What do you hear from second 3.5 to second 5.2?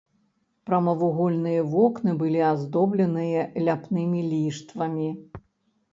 ляпнымі ліштвамі.